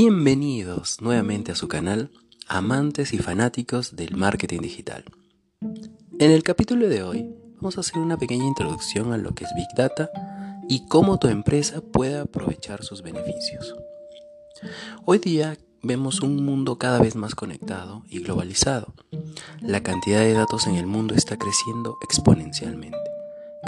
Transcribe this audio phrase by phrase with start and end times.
[0.00, 2.12] Bienvenidos nuevamente a su canal,
[2.46, 5.02] amantes y fanáticos del marketing digital.
[6.20, 9.50] En el capítulo de hoy vamos a hacer una pequeña introducción a lo que es
[9.56, 10.08] Big Data
[10.68, 13.74] y cómo tu empresa puede aprovechar sus beneficios.
[15.04, 18.94] Hoy día vemos un mundo cada vez más conectado y globalizado.
[19.60, 22.97] La cantidad de datos en el mundo está creciendo exponencialmente.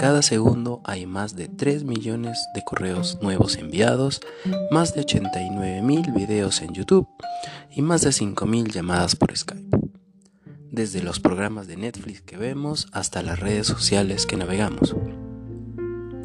[0.01, 4.19] Cada segundo hay más de 3 millones de correos nuevos enviados,
[4.71, 7.07] más de 89 mil videos en YouTube
[7.69, 9.77] y más de 5 mil llamadas por Skype.
[10.71, 14.95] Desde los programas de Netflix que vemos hasta las redes sociales que navegamos.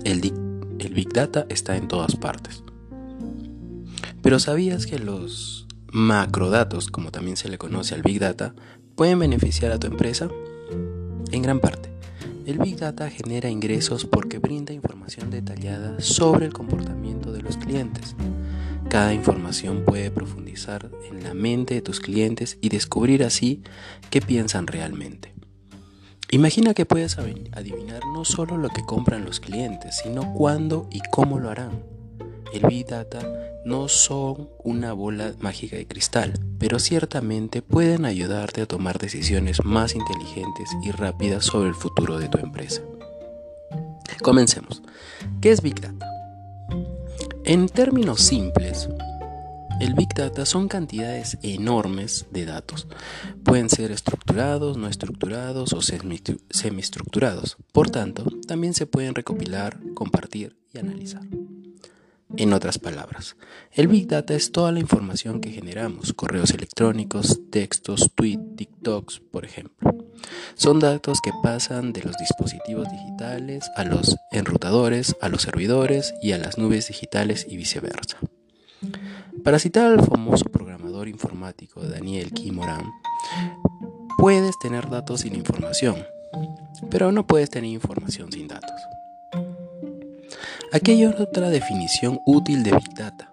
[0.04, 0.24] El,
[0.78, 2.64] el Big Data está en todas partes.
[4.22, 8.54] Pero ¿sabías que los macrodatos, como también se le conoce al Big Data,
[8.94, 10.30] pueden beneficiar a tu empresa?
[11.30, 11.95] En gran parte.
[12.46, 18.14] El Big Data genera ingresos porque brinda información detallada sobre el comportamiento de los clientes.
[18.88, 23.64] Cada información puede profundizar en la mente de tus clientes y descubrir así
[24.10, 25.34] qué piensan realmente.
[26.30, 31.40] Imagina que puedes adivinar no solo lo que compran los clientes, sino cuándo y cómo
[31.40, 31.95] lo harán.
[32.52, 33.20] El Big Data
[33.64, 39.94] no son una bola mágica de cristal, pero ciertamente pueden ayudarte a tomar decisiones más
[39.94, 42.82] inteligentes y rápidas sobre el futuro de tu empresa.
[44.22, 44.82] Comencemos.
[45.40, 46.08] ¿Qué es Big Data?
[47.44, 48.88] En términos simples,
[49.80, 52.88] el Big Data son cantidades enormes de datos.
[53.44, 57.56] Pueden ser estructurados, no estructurados o semiestructurados.
[57.72, 61.22] Por tanto, también se pueden recopilar, compartir y analizar.
[62.34, 63.36] En otras palabras,
[63.72, 69.44] el Big Data es toda la información que generamos, correos electrónicos, textos, tweets, TikToks, por
[69.44, 69.94] ejemplo.
[70.54, 76.32] Son datos que pasan de los dispositivos digitales a los enrutadores, a los servidores y
[76.32, 78.18] a las nubes digitales y viceversa.
[79.44, 82.90] Para citar al famoso programador informático Daniel Kimoran,
[84.18, 86.04] puedes tener datos sin información,
[86.90, 88.75] pero no puedes tener información sin datos.
[90.76, 93.30] Aquí hay otra definición útil de Big Data.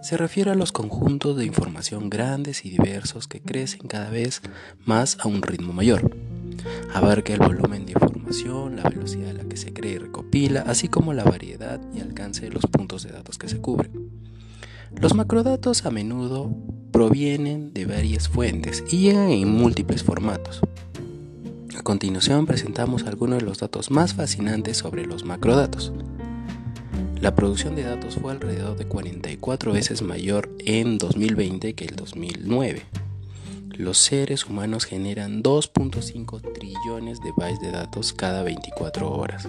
[0.00, 4.40] Se refiere a los conjuntos de información grandes y diversos que crecen cada vez
[4.86, 6.10] más a un ritmo mayor.
[6.94, 10.88] Abarca el volumen de información, la velocidad a la que se crea y recopila, así
[10.88, 14.10] como la variedad y alcance de los puntos de datos que se cubren.
[14.98, 16.50] Los macrodatos a menudo
[16.90, 20.62] provienen de varias fuentes y llegan en múltiples formatos.
[21.78, 25.92] A continuación presentamos algunos de los datos más fascinantes sobre los macrodatos.
[27.20, 32.82] La producción de datos fue alrededor de 44 veces mayor en 2020 que el 2009.
[33.76, 39.48] Los seres humanos generan 2.5 trillones de bytes de datos cada 24 horas.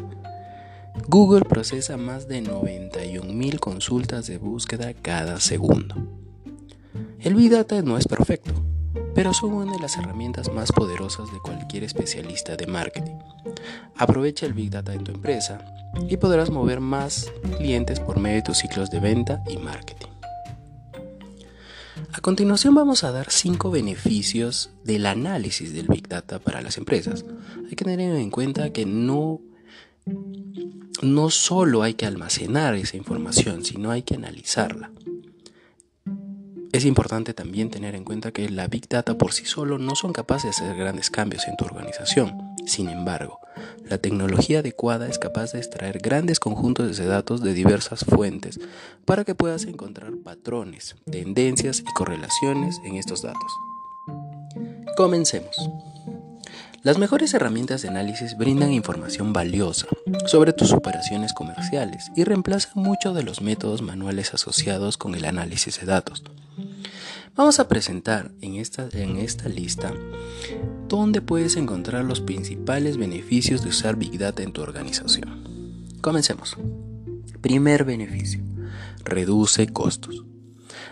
[1.07, 5.95] Google procesa más de 91.000 consultas de búsqueda cada segundo.
[7.19, 8.51] El Big Data no es perfecto,
[9.19, 13.17] pero son una de las herramientas más poderosas de cualquier especialista de marketing.
[13.97, 15.59] Aprovecha el Big Data en tu empresa
[16.07, 20.07] y podrás mover más clientes por medio de tus ciclos de venta y marketing.
[22.13, 27.25] A continuación vamos a dar 5 beneficios del análisis del Big Data para las empresas.
[27.69, 29.41] Hay que tener en cuenta que no,
[31.01, 34.93] no solo hay que almacenar esa información, sino hay que analizarla.
[36.71, 40.13] Es importante también tener en cuenta que la Big Data por sí solo no son
[40.13, 42.55] capaces de hacer grandes cambios en tu organización.
[42.67, 43.39] Sin embargo,
[43.85, 48.59] la tecnología adecuada es capaz de extraer grandes conjuntos de datos de diversas fuentes
[49.05, 53.51] para que puedas encontrar patrones, tendencias y correlaciones en estos datos.
[54.95, 55.55] Comencemos.
[56.81, 59.87] Las mejores herramientas de análisis brindan información valiosa
[60.27, 65.79] sobre tus operaciones comerciales y reemplazan muchos de los métodos manuales asociados con el análisis
[65.79, 66.23] de datos.
[67.35, 69.93] Vamos a presentar en esta, en esta lista
[70.87, 75.89] dónde puedes encontrar los principales beneficios de usar Big Data en tu organización.
[76.01, 76.55] Comencemos.
[77.41, 78.41] Primer beneficio.
[79.03, 80.28] Reduce costos.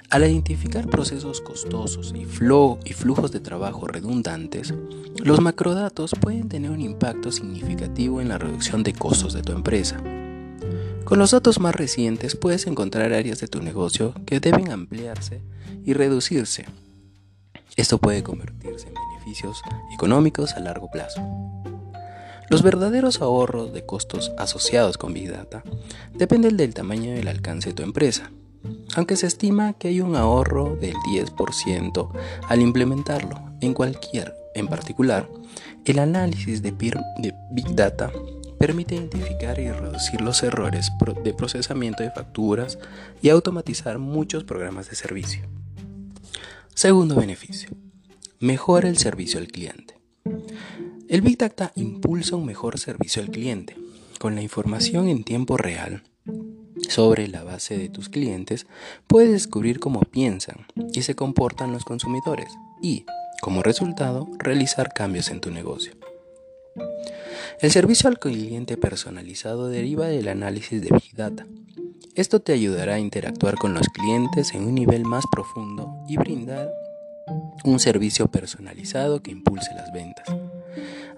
[0.10, 4.74] Al identificar procesos costosos y, y flujos de trabajo redundantes,
[5.22, 10.02] los macrodatos pueden tener un impacto significativo en la reducción de costos de tu empresa.
[11.04, 15.42] Con los datos más recientes puedes encontrar áreas de tu negocio que deben ampliarse
[15.84, 16.66] y reducirse.
[17.76, 19.62] Esto puede convertirse en beneficios
[19.94, 21.22] económicos a largo plazo.
[22.50, 25.64] Los verdaderos ahorros de costos asociados con Big Data
[26.14, 28.32] dependen del tamaño y el alcance de tu empresa
[28.96, 32.10] aunque se estima que hay un ahorro del 10%
[32.48, 33.42] al implementarlo.
[33.62, 35.30] En cualquier, en particular,
[35.86, 38.12] el análisis de Big Data
[38.60, 40.92] permite identificar y reducir los errores
[41.24, 42.80] de procesamiento de facturas
[43.22, 45.44] y automatizar muchos programas de servicio.
[46.74, 47.70] Segundo beneficio,
[48.40, 49.96] mejora el servicio al cliente.
[51.08, 53.76] El Big Data impulsa un mejor servicio al cliente.
[54.20, 56.04] Con la información en tiempo real
[56.90, 58.68] sobre la base de tus clientes,
[59.08, 62.50] puedes descubrir cómo piensan y se comportan los consumidores
[62.82, 63.06] y,
[63.42, 65.94] como resultado, realizar cambios en tu negocio.
[67.60, 71.46] El servicio al cliente personalizado deriva del análisis de Big Data.
[72.16, 76.72] Esto te ayudará a interactuar con los clientes en un nivel más profundo y brindar
[77.64, 80.28] un servicio personalizado que impulse las ventas.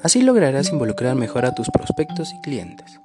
[0.02, 3.00] Así lograrás involucrar mejor a tus prospectos y clientes.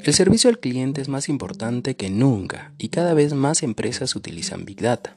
[0.00, 4.64] El servicio al cliente es más importante que nunca y cada vez más empresas utilizan
[4.64, 5.16] Big Data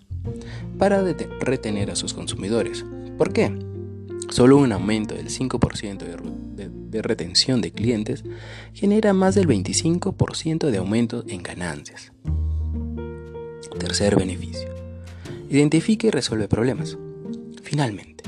[0.78, 1.02] para
[1.40, 2.86] retener a sus consumidores.
[3.18, 3.58] ¿Por qué?
[4.30, 8.24] Solo un aumento del 5% de, retención de clientes
[8.74, 12.14] genera más del 25% de aumento en ganancias.
[13.78, 14.70] Tercer beneficio.
[15.50, 16.98] Identifica y resuelve problemas.
[17.64, 18.24] Finalmente,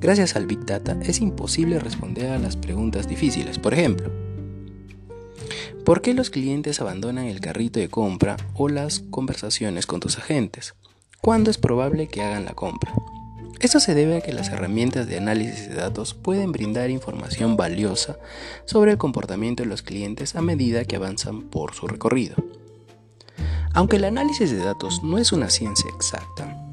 [0.00, 3.58] gracias al Big Data es imposible responder a las preguntas difíciles.
[3.58, 4.10] Por ejemplo,
[5.88, 10.74] ¿por qué los clientes abandonan el carrito de compra o las conversaciones con tus agentes?
[11.22, 12.92] ¿Cuándo es probable que hagan la compra?
[13.58, 18.18] Esto se debe a que las herramientas de análisis de datos pueden brindar información valiosa
[18.66, 22.36] sobre el comportamiento de los clientes a medida que avanzan por su recorrido.
[23.72, 26.67] Aunque el análisis de datos no es una ciencia exacta,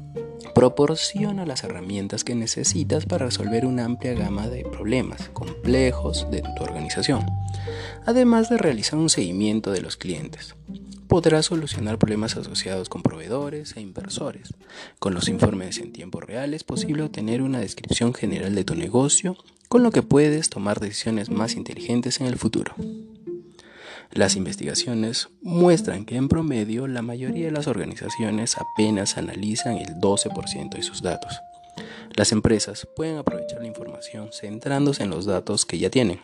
[0.56, 6.64] proporciona las herramientas que necesitas para resolver una amplia gama de problemas complejos de tu
[6.64, 7.26] organización,
[8.06, 10.54] además de realizar un seguimiento de los clientes
[11.08, 14.54] podrás solucionar problemas asociados con proveedores e inversores.
[14.98, 19.36] Con los informes en tiempo real es posible obtener una descripción general de tu negocio,
[19.68, 22.74] con lo que puedes tomar decisiones más inteligentes en el futuro.
[24.12, 30.70] Las investigaciones muestran que en promedio la mayoría de las organizaciones apenas analizan el 12%
[30.70, 31.40] de sus datos.
[32.14, 36.20] Las empresas pueden aprovechar la información centrándose en los datos que ya tienen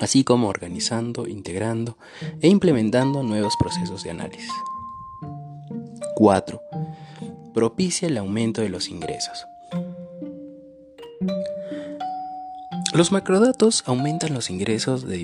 [0.00, 1.96] así como organizando, integrando
[2.40, 4.50] e implementando nuevos procesos de análisis.
[6.16, 6.60] 4.
[7.54, 9.46] Propicia el aumento de los ingresos.
[12.92, 15.16] Los macrodatos aumentan los ingresos de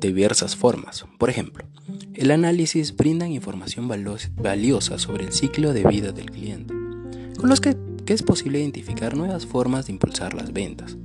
[0.00, 1.04] diversas formas.
[1.18, 1.64] Por ejemplo,
[2.14, 6.74] el análisis brinda información valiosa sobre el ciclo de vida del cliente,
[7.38, 7.76] con los que
[8.06, 10.96] es posible identificar nuevas formas de impulsar las ventas.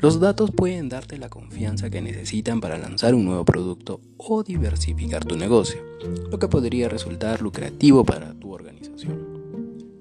[0.00, 5.24] Los datos pueden darte la confianza que necesitan para lanzar un nuevo producto o diversificar
[5.24, 5.80] tu negocio,
[6.32, 9.20] lo que podría resultar lucrativo para tu organización.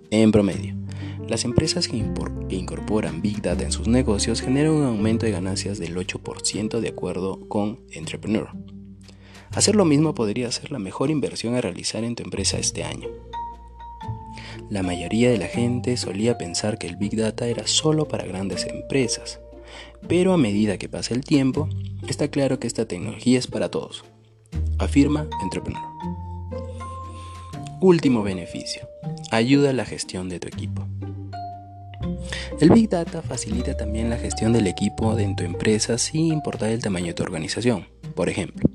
[0.10, 0.81] En promedio,
[1.32, 1.96] las empresas que,
[2.50, 7.48] incorporan Big Data en sus negocios generan un aumento de ganancias del 8% de acuerdo
[7.48, 8.50] con Entrepreneur.
[9.52, 13.08] Hacer lo mismo podría ser la mejor inversión a realizar en tu empresa este año.
[14.70, 18.66] La mayoría de la gente solía pensar que el Big Data era solo para grandes
[18.66, 19.40] empresas,
[20.10, 21.70] pero a medida que pasa el tiempo,
[22.10, 24.04] está claro que esta tecnología es para todos,
[24.80, 25.82] afirma Entrepreneur.
[27.80, 28.86] Último beneficio,
[29.32, 30.86] ayuda a la gestión de tu equipo.
[32.60, 36.82] El Big Data facilita también la gestión del equipo de tu empresa sin importar el
[36.82, 37.88] tamaño de tu organización.
[38.16, 38.70] Por ejemplo,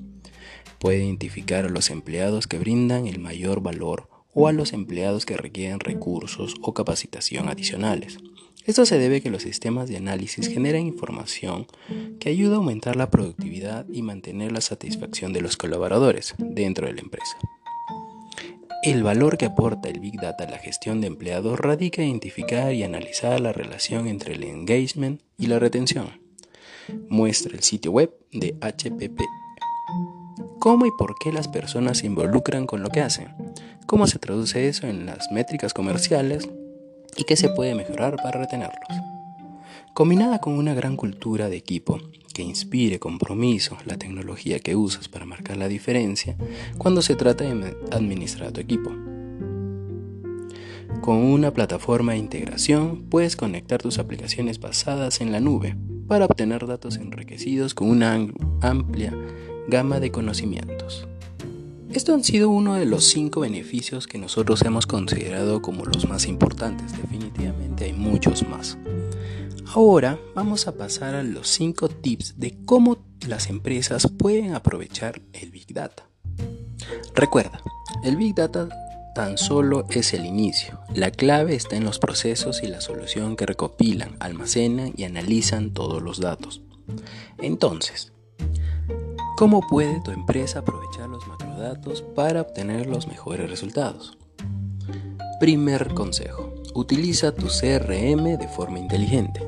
[0.79, 5.37] puede identificar a los empleados que brindan el mayor valor o a los empleados que
[5.37, 8.19] requieren recursos o capacitación adicionales.
[8.67, 11.69] Esto se debe a que los sistemas de análisis generan información
[12.19, 16.95] que ayuda a aumentar la productividad y mantener la satisfacción de los colaboradores dentro de
[16.95, 17.39] la empresa.
[18.87, 22.73] El valor que aporta el Big Data a la gestión de empleados radica en identificar
[22.73, 26.21] y analizar la relación entre el engagement y la retención.
[27.09, 29.21] Muestra el sitio web de HPP.
[30.61, 33.35] ¿Cómo y por qué las personas se involucran con lo que hacen?
[33.87, 36.49] ¿Cómo se traduce eso en las métricas comerciales
[37.17, 38.89] y qué se puede mejorar para retenerlos.
[39.95, 41.99] Combinada con una gran cultura de equipo
[42.37, 46.37] que inspire compromiso, la tecnología que usas para marcar la diferencia
[46.77, 48.91] cuando se trata de administrar tu equipo.
[51.01, 55.79] Con una plataforma de integración puedes conectar tus aplicaciones basadas en la nube
[56.09, 58.29] para obtener datos enriquecidos con una
[58.61, 59.15] amplia
[59.67, 61.09] gama de conocimientos.
[61.91, 66.27] Esto han sido uno de los cinco beneficios que nosotros hemos considerado como los más
[66.27, 66.93] importantes.
[67.01, 68.77] Definitivamente hay muchos más.
[69.75, 75.51] Ahora vamos a pasar a los cinco tips de cómo las empresas pueden aprovechar el
[75.51, 76.09] Big Data.
[77.15, 77.61] Recuerda,
[78.05, 78.69] el Big Data
[79.15, 80.81] tan solo es el inicio.
[80.95, 86.03] La clave está en los procesos y la solución que recopilan, almacenan y analizan todos
[86.03, 86.63] los datos.
[87.39, 88.13] Entonces,
[89.37, 91.25] ¿cómo puede tu empresa aprovechar los
[91.57, 94.17] datos para obtener los mejores resultados.
[95.41, 96.56] Primer consejo.
[96.77, 99.41] Utiliza tu CRM de forma inteligente.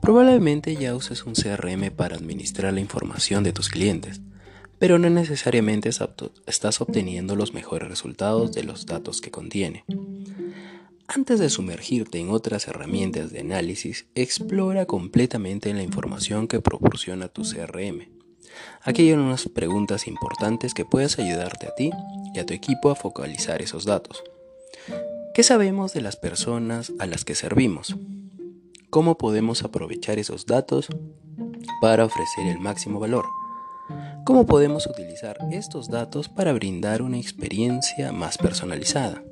[0.00, 4.22] Probablemente ya uses un CRM para administrar la información de tus clientes,
[4.78, 5.90] pero no necesariamente
[6.46, 9.84] estás obteniendo los mejores resultados de los datos que contiene.
[11.06, 17.42] Antes de sumergirte en otras herramientas de análisis, explora completamente la información que proporciona tu
[17.42, 18.08] CRM.
[18.80, 21.90] Aquí hay unas preguntas importantes que puedes ayudarte a ti
[22.34, 24.24] y a tu equipo a focalizar esos datos.
[25.34, 27.96] ¿Qué sabemos de las personas a las que servimos?
[28.88, 30.86] ¿Cómo podemos aprovechar esos datos
[31.80, 33.24] para ofrecer el máximo valor?
[34.24, 39.24] ¿Cómo podemos utilizar estos datos para brindar una experiencia más personalizada?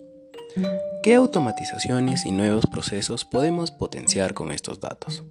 [1.05, 5.23] ¿Qué automatizaciones y nuevos procesos podemos potenciar con estos datos?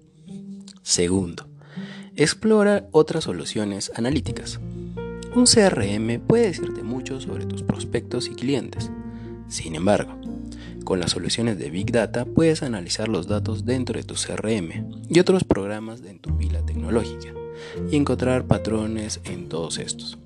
[0.84, 1.50] Segundo,
[2.16, 4.62] explora otras soluciones analíticas.
[5.36, 8.90] Un CRM puede decirte mucho sobre tus prospectos y clientes.
[9.50, 10.16] Sin embargo,
[10.84, 15.20] con las soluciones de Big Data puedes analizar los datos dentro de tu CRM y
[15.20, 17.30] otros programas en tu pila tecnológica
[17.90, 20.18] y encontrar patrones en todos estos.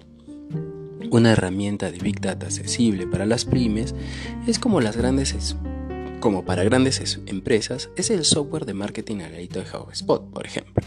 [1.12, 3.96] Una herramienta de Big Data accesible para las pymes
[4.48, 5.56] es como las grandes
[6.20, 10.84] como para grandes empresas es el software de marketing analítico de HubSpot, por ejemplo,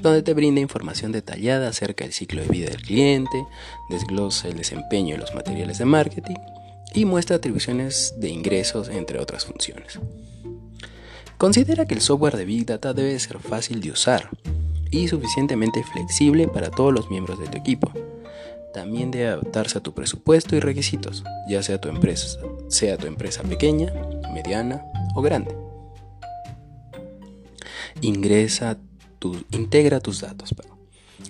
[0.00, 3.44] donde te brinda información detallada acerca del ciclo de vida del cliente,
[3.88, 6.36] desglosa el desempeño de los materiales de marketing
[6.94, 9.98] y muestra atribuciones de ingresos entre otras funciones.
[11.38, 14.28] Considera que el software de Big Data debe ser fácil de usar
[14.90, 17.92] y suficientemente flexible para todos los miembros de tu equipo
[18.72, 23.42] también debe adaptarse a tu presupuesto y requisitos, ya sea tu empresa, sea tu empresa
[23.42, 23.92] pequeña,
[24.32, 25.54] mediana o grande.
[28.00, 28.78] Ingresa
[29.50, 30.54] integra tus datos.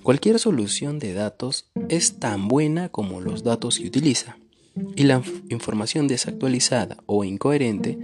[0.03, 4.37] Cualquier solución de datos es tan buena como los datos que utiliza.
[4.97, 7.99] Y la información desactualizada o incoherente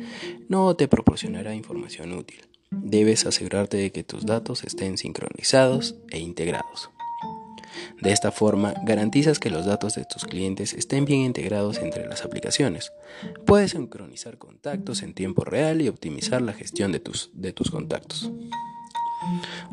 [0.49, 2.47] no te proporcionará información útil.
[2.71, 6.91] Debes asegurarte de que tus datos estén sincronizados e integrados.
[8.01, 12.25] De esta forma, garantizas que los datos de tus clientes estén bien integrados entre las
[12.25, 12.93] aplicaciones.
[13.47, 18.31] Puedes sincronizar contactos en tiempo real y optimizar la gestión de tus, de tus contactos.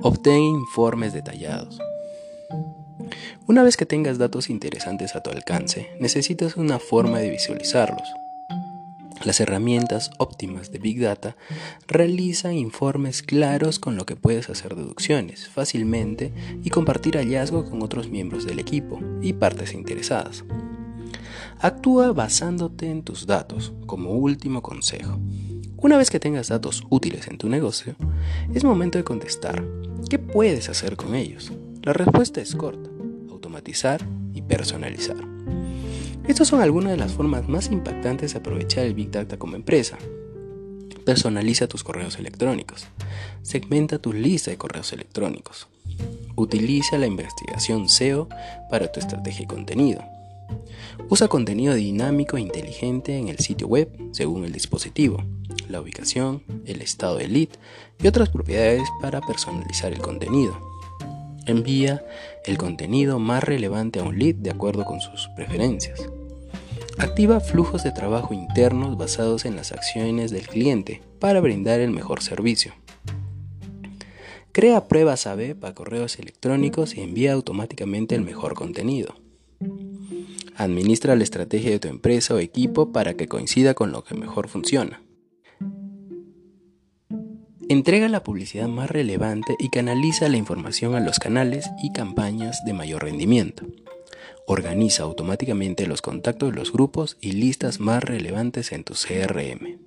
[0.01, 1.79] Obtén informes detallados.
[3.47, 8.07] Una vez que tengas datos interesantes a tu alcance, necesitas una forma de visualizarlos.
[9.23, 11.37] Las herramientas óptimas de Big Data
[11.87, 18.09] realizan informes claros con lo que puedes hacer deducciones fácilmente y compartir hallazgos con otros
[18.09, 20.43] miembros del equipo y partes interesadas.
[21.59, 25.17] Actúa basándote en tus datos como último consejo.
[25.77, 27.95] Una vez que tengas datos útiles en tu negocio,
[28.53, 29.63] es momento de contestar.
[30.09, 31.53] ¿Qué puedes hacer con ellos?
[31.83, 32.89] La respuesta es corta.
[33.29, 35.17] Automatizar y personalizar.
[36.25, 39.97] Estas son algunas de las formas más impactantes de aprovechar el Big Data como empresa.
[41.03, 42.87] Personaliza tus correos electrónicos.
[43.41, 45.67] Segmenta tu lista de correos electrónicos.
[46.37, 48.29] Utiliza la investigación SEO
[48.69, 50.05] para tu estrategia de contenido.
[51.09, 55.21] Usa contenido dinámico e inteligente en el sitio web según el dispositivo,
[55.67, 57.49] la ubicación, el estado del lead
[58.01, 60.72] y otras propiedades para personalizar el contenido.
[61.45, 62.05] Envía
[62.45, 66.01] el contenido más relevante a un lead de acuerdo con sus preferencias.
[66.97, 72.23] Activa flujos de trabajo internos basados en las acciones del cliente para brindar el mejor
[72.23, 72.73] servicio.
[74.53, 79.15] Crea pruebas AB para correos electrónicos y envía automáticamente el mejor contenido.
[80.55, 84.47] Administra la estrategia de tu empresa o equipo para que coincida con lo que mejor
[84.47, 85.02] funciona.
[87.69, 92.73] Entrega la publicidad más relevante y canaliza la información a los canales y campañas de
[92.73, 93.65] mayor rendimiento.
[94.47, 99.79] Organiza automáticamente los contactos de los grupos y listas más relevantes en tu CRM.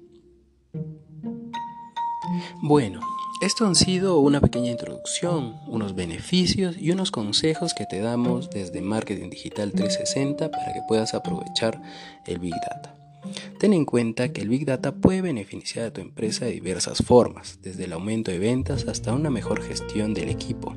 [2.62, 3.00] Bueno,
[3.42, 8.80] esto han sido una pequeña introducción, unos beneficios y unos consejos que te damos desde
[8.80, 11.82] Marketing Digital 360 para que puedas aprovechar
[12.26, 12.96] el Big Data.
[13.58, 17.58] Ten en cuenta que el Big Data puede beneficiar a tu empresa de diversas formas,
[17.62, 20.74] desde el aumento de ventas hasta una mejor gestión del equipo.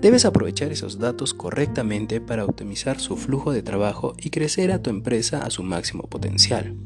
[0.00, 4.90] Debes aprovechar esos datos correctamente para optimizar su flujo de trabajo y crecer a tu
[4.90, 6.76] empresa a su máximo potencial.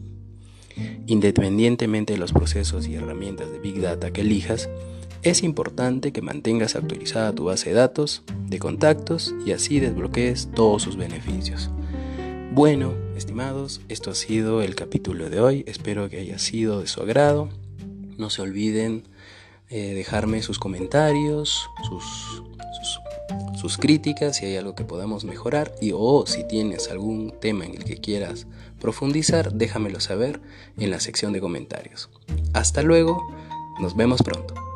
[1.07, 4.71] Independientemente de los procesos y herramientas de Big Data que elijas,
[5.23, 10.83] es importante que mantengas actualizada tu base de datos, de contactos y así desbloquees todos
[10.83, 11.71] sus beneficios.
[12.53, 15.65] Bueno, estimados, esto ha sido el capítulo de hoy.
[15.69, 17.49] Espero que haya sido de su agrado.
[18.19, 19.05] No se olviden
[19.69, 22.43] eh, dejarme sus comentarios, sus,
[23.57, 27.77] sus críticas, si hay algo que podamos mejorar y o si tienes algún tema en
[27.77, 28.49] el que quieras
[28.81, 30.41] profundizar, déjamelo saber
[30.77, 32.11] en la sección de comentarios.
[32.53, 33.23] Hasta luego,
[33.79, 34.70] nos vemos pronto.